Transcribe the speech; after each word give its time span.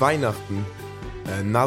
Weihnachten. 0.00 0.64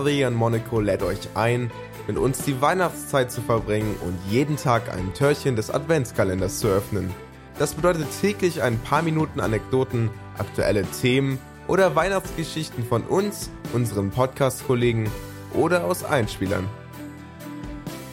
Year 0.07 0.27
in 0.27 0.33
Monaco 0.33 0.79
lädt 0.79 1.03
euch 1.03 1.19
ein, 1.35 1.71
mit 2.07 2.17
uns 2.17 2.39
die 2.39 2.59
Weihnachtszeit 2.59 3.31
zu 3.31 3.41
verbringen 3.41 3.95
und 4.03 4.17
jeden 4.29 4.57
Tag 4.57 4.91
ein 4.91 5.13
Türchen 5.13 5.55
des 5.55 5.69
Adventskalenders 5.69 6.59
zu 6.59 6.67
öffnen. 6.67 7.11
Das 7.59 7.75
bedeutet 7.75 8.07
täglich 8.19 8.61
ein 8.63 8.79
paar 8.79 9.03
Minuten 9.03 9.39
Anekdoten, 9.39 10.09
aktuelle 10.37 10.83
Themen 10.83 11.37
oder 11.67 11.95
Weihnachtsgeschichten 11.95 12.83
von 12.83 13.03
uns, 13.03 13.51
unseren 13.71 14.09
Podcast-Kollegen 14.09 15.09
oder 15.53 15.85
aus 15.85 16.03
Einspielern. 16.03 16.67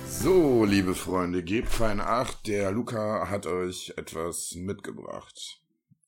So, 0.07 0.67
liebe 0.67 0.95
Freunde, 0.95 1.43
gebt 1.43 1.71
fein 1.71 1.99
Acht, 1.99 2.47
der 2.47 2.73
Luca 2.73 3.31
hat 3.31 3.47
euch 3.47 3.95
etwas 3.97 4.55
mitgebracht. 4.55 5.63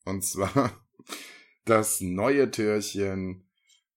Und 0.05 0.23
zwar 0.23 0.73
das 1.65 2.03
neue 2.03 2.51
Türchen 2.51 3.47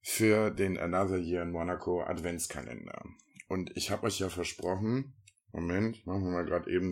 für 0.07 0.51
den 0.51 0.77
Another 0.77 1.17
Year 1.17 1.41
in 1.41 1.49
Monaco 1.49 2.03
Adventskalender. 2.03 3.03
Und 3.47 3.75
ich 3.75 3.89
habe 3.89 4.05
euch 4.05 4.19
ja 4.19 4.29
versprochen, 4.29 5.15
Moment, 5.51 6.05
machen 6.05 6.25
wir 6.25 6.31
mal 6.31 6.45
gerade 6.45 6.69
eben, 6.69 6.91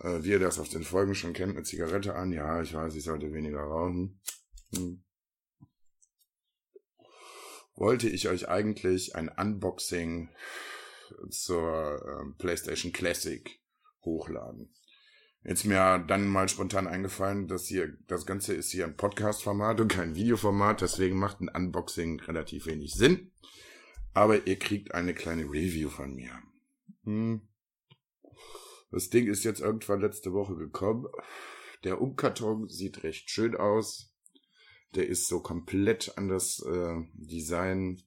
äh, 0.00 0.22
wie 0.22 0.30
ihr 0.30 0.38
das 0.38 0.58
auf 0.58 0.70
den 0.70 0.82
Folgen 0.82 1.14
schon 1.14 1.34
kennt, 1.34 1.54
eine 1.54 1.62
Zigarette 1.62 2.14
an. 2.14 2.32
Ja, 2.32 2.62
ich 2.62 2.72
weiß, 2.72 2.94
ich 2.94 3.04
sollte 3.04 3.34
weniger 3.34 3.60
rauchen. 3.60 4.18
Hm. 4.74 5.04
Wollte 7.74 8.08
ich 8.08 8.28
euch 8.28 8.48
eigentlich 8.48 9.14
ein 9.14 9.28
Unboxing 9.28 10.30
zur 11.28 12.00
äh, 12.02 12.38
PlayStation 12.38 12.92
Classic 12.92 13.60
hochladen. 14.06 14.74
Jetzt 15.44 15.64
mir 15.64 15.98
dann 16.06 16.28
mal 16.28 16.48
spontan 16.48 16.86
eingefallen, 16.86 17.48
dass 17.48 17.66
hier, 17.66 17.96
das 18.06 18.26
Ganze 18.26 18.54
ist 18.54 18.70
hier 18.70 18.84
ein 18.84 18.96
Podcast-Format 18.96 19.80
und 19.80 19.88
kein 19.88 20.14
Videoformat, 20.14 20.82
deswegen 20.82 21.18
macht 21.18 21.40
ein 21.40 21.48
Unboxing 21.48 22.20
relativ 22.20 22.66
wenig 22.66 22.94
Sinn. 22.94 23.32
Aber 24.14 24.46
ihr 24.46 24.58
kriegt 24.58 24.94
eine 24.94 25.14
kleine 25.14 25.44
Review 25.44 25.88
von 25.88 26.14
mir. 26.14 26.32
Hm. 27.04 27.40
Das 28.92 29.08
Ding 29.08 29.26
ist 29.26 29.42
jetzt 29.42 29.60
irgendwann 29.60 30.00
letzte 30.00 30.32
Woche 30.32 30.54
gekommen. 30.54 31.06
Der 31.82 32.00
Umkarton 32.00 32.68
sieht 32.68 33.02
recht 33.02 33.28
schön 33.30 33.56
aus. 33.56 34.14
Der 34.94 35.08
ist 35.08 35.26
so 35.26 35.40
komplett 35.40 36.16
an 36.18 36.28
das 36.28 36.60
äh, 36.60 36.94
Design 37.14 38.02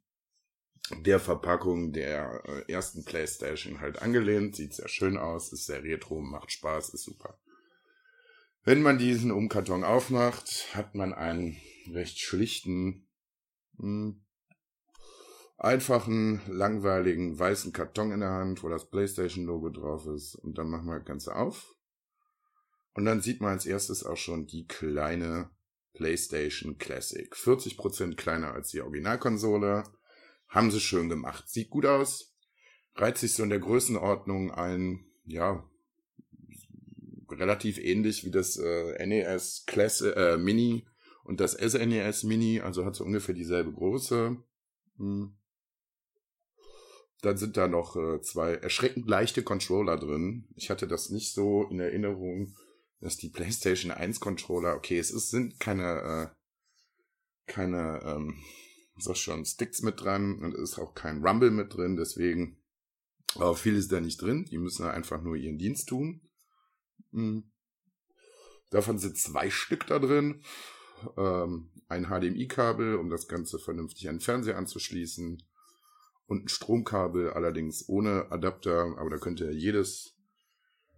der 0.92 1.20
Verpackung 1.20 1.92
der 1.92 2.44
äh, 2.46 2.72
ersten 2.72 3.06
PlayStation 3.06 3.80
halt 3.80 4.02
angelehnt. 4.02 4.56
Sieht 4.56 4.74
sehr 4.74 4.88
schön 4.88 5.18
aus, 5.18 5.52
ist 5.52 5.66
sehr 5.66 5.84
retro, 5.84 6.22
macht 6.22 6.52
Spaß, 6.52 6.90
ist 6.90 7.04
super. 7.04 7.40
Wenn 8.64 8.82
man 8.82 8.98
diesen 8.98 9.32
Umkarton 9.32 9.84
aufmacht, 9.84 10.76
hat 10.76 10.96
man 10.96 11.14
einen 11.14 11.58
recht 11.92 12.20
schlichten, 12.20 13.08
hm, 13.78 14.24
einfachen, 15.58 16.42
langweiligen, 16.48 17.38
weißen 17.38 17.74
Karton 17.74 18.12
in 18.12 18.20
der 18.22 18.32
Hand, 18.32 18.64
wo 18.64 18.70
das 18.70 18.90
PlayStation-Logo 18.90 19.70
drauf 19.70 20.08
ist. 20.08 20.36
Und 20.36 20.58
dann 20.58 20.70
machen 20.70 20.88
wir 20.88 20.98
das 20.98 21.06
Ganze 21.06 21.36
auf. 21.36 21.76
Und 22.94 23.06
dann 23.06 23.22
sieht 23.22 23.42
man 23.42 23.52
als 23.52 23.66
erstes 23.66 24.04
auch 24.04 24.18
schon 24.18 24.48
die 24.48 24.66
kleine 24.66 25.50
PlayStation 25.94 26.78
Classic. 26.78 27.34
40% 27.34 28.16
kleiner 28.16 28.54
als 28.54 28.70
die 28.70 28.82
Originalkonsole 28.82 29.84
haben 30.48 30.72
sie 30.72 30.80
schön 30.80 31.10
gemacht. 31.10 31.50
Sieht 31.50 31.70
gut 31.70 31.86
aus. 31.86 32.36
Reizt 32.96 33.22
sich 33.22 33.34
so 33.34 33.44
in 33.44 33.50
der 33.50 33.60
Größenordnung 33.60 34.52
ein, 34.52 35.06
ja, 35.26 35.70
relativ 37.30 37.78
ähnlich 37.78 38.24
wie 38.24 38.32
das 38.32 38.58
äh, 38.58 39.06
NES 39.06 39.66
Classic, 39.66 40.16
äh, 40.16 40.38
Mini 40.38 40.88
und 41.24 41.40
das 41.40 41.54
SNES 41.54 42.24
Mini, 42.24 42.62
also 42.62 42.86
hat 42.86 42.96
so 42.96 43.04
ungefähr 43.04 43.36
dieselbe 43.36 43.74
Größe. 43.74 44.38
Hm. 44.98 45.36
Dann 47.22 47.38
sind 47.38 47.58
da 47.58 47.68
noch 47.68 47.96
äh, 47.96 48.22
zwei 48.22 48.54
erschreckend 48.54 49.10
leichte 49.10 49.44
Controller 49.44 49.98
drin. 49.98 50.48
Ich 50.56 50.70
hatte 50.70 50.88
das 50.88 51.10
nicht 51.10 51.34
so 51.34 51.64
in 51.64 51.80
Erinnerung, 51.80 52.56
dass 53.02 53.18
die 53.18 53.30
PlayStation 53.30 53.92
1 53.92 54.20
Controller, 54.20 54.76
okay, 54.76 55.00
es 55.00 55.12
ist, 55.12 55.32
sind 55.32 55.60
keine, 55.60 56.32
äh, 56.32 57.52
keine, 57.52 58.02
ähm, 58.06 58.36
sag 58.98 59.18
schon, 59.18 59.46
Sticks 59.46 59.82
mit 59.82 60.02
dran 60.02 60.40
und 60.40 60.54
es 60.54 60.72
ist 60.72 60.80
auch 60.80 60.94
kein 60.94 61.26
Rumble 61.26 61.52
mit 61.52 61.74
drin, 61.76 61.98
deswegen, 61.98 62.58
aber 63.36 63.56
viel 63.56 63.76
ist 63.76 63.92
da 63.92 64.00
nicht 64.00 64.22
drin. 64.22 64.46
Die 64.46 64.58
müssen 64.58 64.86
einfach 64.86 65.22
nur 65.22 65.36
ihren 65.36 65.58
Dienst 65.58 65.90
tun. 65.90 66.22
Mhm. 67.12 67.52
Davon 68.70 68.98
sind 68.98 69.18
zwei 69.18 69.50
Stück 69.50 69.88
da 69.88 70.00
drin. 70.00 70.42
Ähm, 71.18 71.70
ein 71.88 72.06
HDMI-Kabel, 72.06 72.96
um 72.96 73.10
das 73.10 73.28
Ganze 73.28 73.60
vernünftig 73.60 74.10
an 74.10 74.16
den 74.16 74.22
Fernseher 74.22 74.58
anzuschließen. 74.58 75.44
Und 76.28 76.46
ein 76.46 76.48
Stromkabel, 76.48 77.32
allerdings 77.32 77.88
ohne 77.88 78.32
Adapter, 78.32 78.96
aber 78.98 79.12
da 79.12 79.18
könnt 79.18 79.40
ihr 79.42 79.52
jedes 79.52 80.16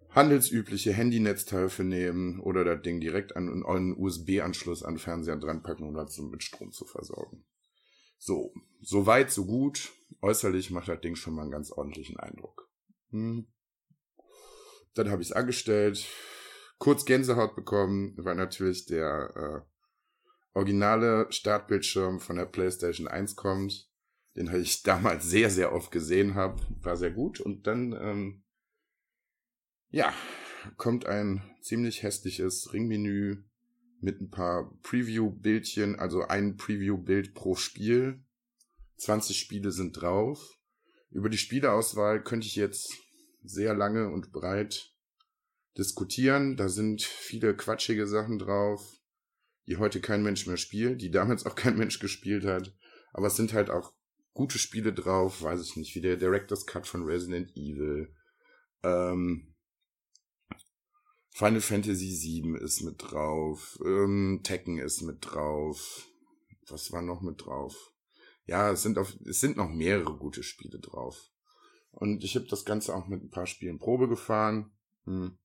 handelsübliche 0.09 0.93
Handynetzteil 0.93 1.69
für 1.69 1.83
nehmen 1.83 2.39
oder 2.39 2.63
das 2.63 2.81
Ding 2.81 3.01
direkt 3.01 3.35
an 3.35 3.63
einen 3.65 3.95
USB-Anschluss 3.97 4.83
an 4.83 4.93
den 4.93 4.99
Fernseher 4.99 5.35
dran 5.35 5.63
packen, 5.63 5.83
um 5.83 5.93
das 5.93 6.17
mit 6.17 6.43
Strom 6.43 6.71
zu 6.71 6.85
versorgen. 6.85 7.43
So, 8.17 8.53
so 8.81 9.05
weit, 9.05 9.31
so 9.31 9.45
gut. 9.45 9.91
Äußerlich 10.21 10.71
macht 10.71 10.87
das 10.87 11.01
Ding 11.01 11.15
schon 11.15 11.35
mal 11.35 11.43
einen 11.43 11.51
ganz 11.51 11.71
ordentlichen 11.71 12.19
Eindruck. 12.19 12.69
Hm. 13.11 13.47
Dann 14.93 15.11
habe 15.11 15.21
ich 15.21 15.29
es 15.29 15.35
angestellt, 15.35 16.07
kurz 16.79 17.05
Gänsehaut 17.05 17.55
bekommen, 17.55 18.13
weil 18.17 18.35
natürlich 18.35 18.85
der 18.85 19.65
äh, 19.65 20.57
originale 20.57 21.27
Startbildschirm 21.29 22.19
von 22.19 22.37
der 22.37 22.45
PlayStation 22.45 23.07
1 23.07 23.35
kommt, 23.35 23.89
den 24.35 24.53
ich 24.55 24.83
damals 24.83 25.25
sehr, 25.25 25.49
sehr 25.49 25.71
oft 25.71 25.91
gesehen 25.91 26.35
habe, 26.35 26.61
war 26.81 26.97
sehr 26.97 27.11
gut. 27.11 27.39
Und 27.39 27.67
dann, 27.67 27.93
ähm, 27.93 28.43
ja, 29.89 30.13
kommt 30.77 31.05
ein 31.05 31.43
ziemlich 31.61 32.03
hässliches 32.03 32.73
Ringmenü 32.73 33.43
mit 33.99 34.21
ein 34.21 34.29
paar 34.29 34.71
Preview-Bildchen, 34.83 35.97
also 35.97 36.23
ein 36.23 36.57
Preview-Bild 36.57 37.33
pro 37.33 37.55
Spiel. 37.55 38.23
20 38.97 39.37
Spiele 39.37 39.71
sind 39.71 39.93
drauf. 39.93 40.57
Über 41.09 41.29
die 41.29 41.37
Spieleauswahl 41.37 42.23
könnte 42.23 42.47
ich 42.47 42.55
jetzt 42.55 42.93
sehr 43.43 43.73
lange 43.73 44.09
und 44.09 44.31
breit 44.31 44.93
diskutieren. 45.77 46.57
Da 46.57 46.69
sind 46.69 47.03
viele 47.03 47.55
quatschige 47.55 48.07
Sachen 48.07 48.39
drauf, 48.39 48.99
die 49.67 49.77
heute 49.77 50.01
kein 50.01 50.23
Mensch 50.23 50.47
mehr 50.47 50.57
spielt, 50.57 51.01
die 51.01 51.11
damals 51.11 51.45
auch 51.45 51.55
kein 51.55 51.77
Mensch 51.77 51.99
gespielt 51.99 52.45
hat. 52.45 52.75
Aber 53.13 53.27
es 53.27 53.35
sind 53.35 53.53
halt 53.53 53.69
auch 53.69 53.93
gute 54.33 54.59
Spiele 54.59 54.93
drauf, 54.93 55.41
weiß 55.41 55.61
ich 55.63 55.75
nicht, 55.75 55.95
wie 55.95 56.01
der 56.01 56.17
Director's 56.17 56.65
Cut 56.65 56.85
von 56.85 57.03
Resident 57.03 57.51
Evil. 57.55 58.13
Ähm, 58.83 59.55
Final 61.37 61.61
Fantasy 61.61 62.41
VII 62.41 62.57
ist 62.57 62.81
mit 62.81 62.95
drauf, 62.97 63.77
ähm, 63.85 64.39
Tekken 64.41 64.79
ist 64.79 65.03
mit 65.03 65.17
drauf. 65.21 66.07
Was 66.67 66.91
war 66.91 67.03
noch 67.03 67.21
mit 67.21 67.45
drauf? 67.45 67.93
Ja, 68.47 68.71
es 68.71 68.81
sind 68.81 68.97
auf, 68.97 69.15
es 69.23 69.39
sind 69.39 69.55
noch 69.55 69.69
mehrere 69.69 70.17
gute 70.17 70.41
Spiele 70.41 70.79
drauf. 70.79 71.29
Und 71.91 72.23
ich 72.23 72.35
habe 72.35 72.47
das 72.47 72.65
Ganze 72.65 72.95
auch 72.95 73.05
mit 73.05 73.21
ein 73.21 73.29
paar 73.29 73.45
Spielen 73.45 73.77
Probe 73.77 74.07
gefahren. 74.07 74.71
Hm. 75.05 75.37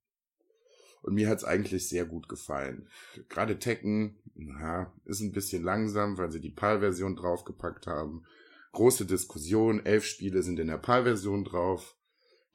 Und 1.03 1.13
mir 1.13 1.29
hat's 1.29 1.45
eigentlich 1.45 1.87
sehr 1.91 2.07
gut 2.07 2.27
gefallen. 2.27 2.89
Gerade 3.29 3.59
Tekken, 3.59 4.19
ja, 4.35 4.95
ist 5.05 5.21
ein 5.21 5.33
bisschen 5.33 5.63
langsam, 5.63 6.17
weil 6.17 6.33
sie 6.33 6.41
die 6.41 6.53
PAL-Version 6.53 7.17
draufgepackt 7.17 7.87
haben. 7.87 8.25
Große 8.73 9.05
Diskussion, 9.05 9.85
elf 9.85 10.07
Spiele 10.07 10.43
sind 10.43 10.59
in 10.59 10.69
der 10.69 10.79
PAL-Version 10.79 11.45
drauf. 11.45 11.99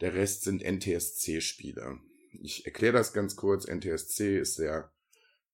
Der 0.01 0.15
Rest 0.15 0.41
sind 0.41 0.63
NTSC-Spiele. 0.63 1.99
Ich 2.31 2.65
erkläre 2.65 2.93
das 2.93 3.13
ganz 3.13 3.35
kurz. 3.35 3.65
NTSC 3.65 4.39
ist 4.39 4.59
der 4.59 4.91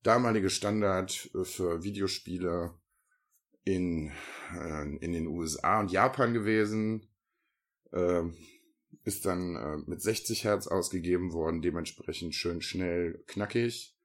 damalige 0.03 0.49
Standard 0.49 1.29
für 1.43 1.83
Videospiele 1.83 2.73
in, 3.63 4.11
äh, 4.53 4.95
in 4.97 5.13
den 5.13 5.27
USA 5.27 5.79
und 5.79 5.91
Japan 5.91 6.33
gewesen. 6.33 7.07
Äh, 7.91 8.23
ist 9.03 9.25
dann 9.25 9.55
äh, 9.55 9.77
mit 9.89 10.01
60 10.01 10.43
Hertz 10.43 10.67
ausgegeben 10.67 11.33
worden, 11.33 11.61
dementsprechend 11.61 12.35
schön 12.35 12.61
schnell 12.61 13.23
knackig. 13.27 13.97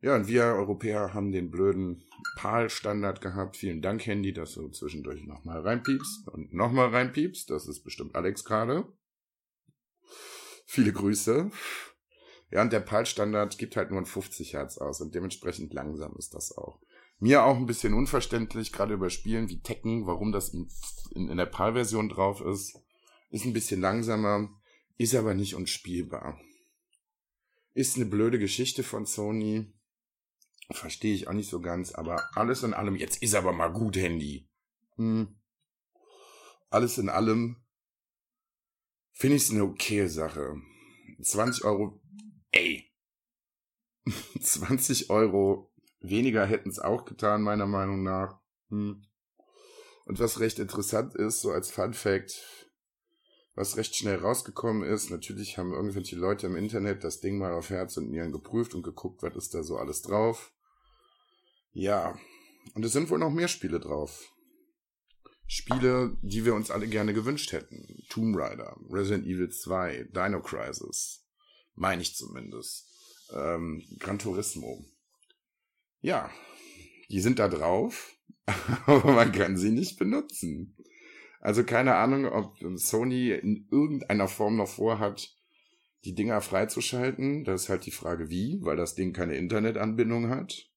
Ja, 0.00 0.16
und 0.16 0.28
wir 0.28 0.44
Europäer 0.44 1.14
haben 1.14 1.32
den 1.32 1.50
blöden 1.50 2.04
PAL-Standard 2.36 3.22
gehabt. 3.22 3.56
Vielen 3.56 3.80
Dank, 3.80 4.04
Handy, 4.06 4.34
dass 4.34 4.52
du 4.52 4.68
zwischendurch 4.68 5.24
nochmal 5.24 5.60
reinpiepst 5.60 6.28
und 6.28 6.52
nochmal 6.52 6.88
reinpiepst. 6.88 7.48
Das 7.48 7.66
ist 7.66 7.84
bestimmt 7.84 8.14
Alex 8.14 8.44
gerade. 8.44 8.86
Viele 10.66 10.92
Grüße. 10.92 11.50
Ja, 12.50 12.62
und 12.62 12.72
der 12.72 12.80
PAL-Standard 12.80 13.58
gibt 13.58 13.76
halt 13.76 13.90
nur 13.90 14.00
ein 14.00 14.06
50 14.06 14.52
Hertz 14.52 14.78
aus 14.78 15.00
und 15.00 15.14
dementsprechend 15.14 15.72
langsam 15.74 16.14
ist 16.16 16.34
das 16.34 16.56
auch. 16.56 16.80
Mir 17.18 17.44
auch 17.44 17.56
ein 17.56 17.66
bisschen 17.66 17.94
unverständlich, 17.94 18.72
gerade 18.72 18.94
über 18.94 19.10
Spielen 19.10 19.48
wie 19.48 19.60
Tekken, 19.60 20.06
warum 20.06 20.32
das 20.32 20.50
in, 20.50 20.68
in, 21.14 21.28
in 21.28 21.36
der 21.36 21.46
PAL-Version 21.46 22.08
drauf 22.08 22.40
ist. 22.40 22.80
Ist 23.30 23.44
ein 23.44 23.52
bisschen 23.52 23.80
langsamer, 23.80 24.50
ist 24.96 25.14
aber 25.14 25.34
nicht 25.34 25.54
unspielbar. 25.54 26.38
Ist 27.72 27.96
eine 27.96 28.06
blöde 28.06 28.38
Geschichte 28.38 28.82
von 28.82 29.06
Sony. 29.06 29.72
Verstehe 30.70 31.14
ich 31.14 31.28
auch 31.28 31.32
nicht 31.32 31.50
so 31.50 31.60
ganz, 31.60 31.92
aber 31.92 32.22
alles 32.34 32.62
in 32.62 32.74
allem, 32.74 32.96
jetzt 32.96 33.22
ist 33.22 33.34
aber 33.34 33.52
mal 33.52 33.72
gut, 33.72 33.96
Handy. 33.96 34.48
Hm. 34.96 35.34
Alles 36.70 36.98
in 36.98 37.08
allem 37.08 37.56
finde 39.12 39.36
ich 39.36 39.44
es 39.44 39.50
eine 39.50 39.64
okaye 39.64 40.08
Sache. 40.08 40.56
20 41.22 41.64
Euro, 41.64 42.00
ey. 42.54 42.90
20 44.40 45.10
Euro 45.10 45.72
weniger 46.00 46.46
hätten 46.46 46.68
es 46.68 46.78
auch 46.78 47.04
getan, 47.04 47.42
meiner 47.42 47.66
Meinung 47.66 48.02
nach. 48.02 48.40
Hm. 48.68 49.06
Und 50.04 50.18
was 50.18 50.40
recht 50.40 50.58
interessant 50.58 51.14
ist, 51.14 51.40
so 51.40 51.50
als 51.50 51.70
Fun 51.70 51.94
Fact, 51.94 52.70
was 53.54 53.76
recht 53.76 53.96
schnell 53.96 54.18
rausgekommen 54.18 54.82
ist, 54.82 55.10
natürlich 55.10 55.56
haben 55.56 55.72
irgendwelche 55.72 56.16
Leute 56.16 56.46
im 56.46 56.56
Internet 56.56 57.04
das 57.04 57.20
Ding 57.20 57.38
mal 57.38 57.54
auf 57.54 57.70
Herz 57.70 57.96
und 57.96 58.10
Nieren 58.10 58.32
geprüft 58.32 58.74
und 58.74 58.82
geguckt, 58.82 59.22
was 59.22 59.34
ist 59.36 59.54
da 59.54 59.62
so 59.62 59.76
alles 59.76 60.02
drauf. 60.02 60.52
Ja, 61.72 62.18
und 62.74 62.84
es 62.84 62.92
sind 62.92 63.10
wohl 63.10 63.18
noch 63.18 63.30
mehr 63.30 63.48
Spiele 63.48 63.80
drauf. 63.80 64.30
Spiele, 65.46 66.16
die 66.22 66.44
wir 66.44 66.54
uns 66.54 66.70
alle 66.70 66.86
gerne 66.86 67.12
gewünscht 67.12 67.52
hätten. 67.52 68.02
Tomb 68.08 68.36
Raider, 68.36 68.76
Resident 68.90 69.26
Evil 69.26 69.50
2, 69.50 70.08
Dino 70.12 70.40
Crisis. 70.40 71.23
Meine 71.74 72.02
ich 72.02 72.14
zumindest. 72.14 72.86
Ähm, 73.32 73.82
Gran 73.98 74.18
Turismo. 74.18 74.84
Ja, 76.00 76.30
die 77.10 77.20
sind 77.20 77.38
da 77.38 77.48
drauf, 77.48 78.16
aber 78.86 79.12
man 79.12 79.32
kann 79.32 79.56
sie 79.56 79.70
nicht 79.70 79.98
benutzen. 79.98 80.76
Also 81.40 81.64
keine 81.64 81.96
Ahnung, 81.96 82.26
ob 82.26 82.56
Sony 82.76 83.30
in 83.30 83.68
irgendeiner 83.70 84.28
Form 84.28 84.56
noch 84.56 84.68
vorhat, 84.68 85.34
die 86.04 86.14
Dinger 86.14 86.40
freizuschalten. 86.40 87.44
Das 87.44 87.64
ist 87.64 87.68
halt 87.68 87.86
die 87.86 87.90
Frage, 87.90 88.30
wie, 88.30 88.60
weil 88.62 88.76
das 88.76 88.94
Ding 88.94 89.12
keine 89.12 89.36
Internetanbindung 89.36 90.28
hat. 90.28 90.70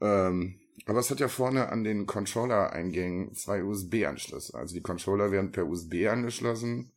Ähm, 0.00 0.60
aber 0.86 1.00
es 1.00 1.10
hat 1.10 1.20
ja 1.20 1.28
vorne 1.28 1.70
an 1.70 1.84
den 1.84 2.06
Controller-Eingängen 2.06 3.34
zwei 3.34 3.64
USB-Anschlüsse. 3.64 4.54
Also 4.54 4.74
die 4.74 4.80
Controller 4.80 5.30
werden 5.30 5.50
per 5.50 5.66
USB 5.66 6.06
angeschlossen. 6.08 6.92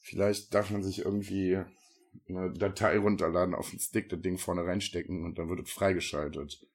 Vielleicht 0.00 0.54
darf 0.54 0.70
man 0.70 0.82
sich 0.82 1.00
irgendwie 1.00 1.62
eine 2.28 2.52
Datei 2.52 2.98
runterladen, 2.98 3.54
auf 3.54 3.70
den 3.70 3.78
Stick, 3.78 4.08
das 4.08 4.20
Ding 4.20 4.38
vorne 4.38 4.64
reinstecken 4.64 5.24
und 5.24 5.38
dann 5.38 5.48
wird 5.48 5.60
es 5.60 5.70
freigeschaltet. 5.70 6.66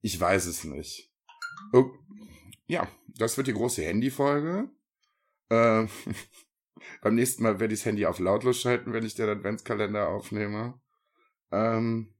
Ich 0.00 0.18
weiß 0.20 0.46
es 0.46 0.64
nicht. 0.64 1.12
Oh, 1.72 1.90
ja, 2.66 2.88
das 3.06 3.36
wird 3.36 3.46
die 3.46 3.52
große 3.54 3.82
Handy-Folge. 3.82 4.70
Äh, 5.48 5.86
beim 7.02 7.14
nächsten 7.14 7.42
Mal 7.42 7.60
werde 7.60 7.74
ich 7.74 7.80
das 7.80 7.86
Handy 7.86 8.06
auf 8.06 8.18
lautlos 8.18 8.60
schalten, 8.60 8.92
wenn 8.92 9.04
ich 9.04 9.14
den 9.14 9.28
Adventskalender 9.28 10.08
aufnehme. 10.08 10.80
Ähm, 11.50 12.14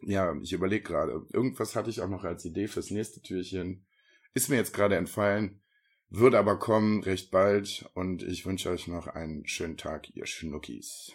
ja, 0.00 0.36
ich 0.42 0.52
überlege 0.52 0.84
gerade. 0.84 1.26
Irgendwas 1.32 1.76
hatte 1.76 1.90
ich 1.90 2.00
auch 2.00 2.08
noch 2.08 2.24
als 2.24 2.44
Idee 2.44 2.68
fürs 2.68 2.90
nächste 2.90 3.22
Türchen. 3.22 3.86
Ist 4.34 4.48
mir 4.48 4.56
jetzt 4.56 4.74
gerade 4.74 4.96
entfallen. 4.96 5.62
Wird 6.10 6.34
aber 6.34 6.58
kommen 6.58 7.02
recht 7.02 7.30
bald 7.30 7.90
und 7.94 8.22
ich 8.22 8.46
wünsche 8.46 8.70
euch 8.70 8.86
noch 8.86 9.06
einen 9.06 9.46
schönen 9.46 9.76
Tag, 9.76 10.14
ihr 10.14 10.26
Schnuckis. 10.26 11.12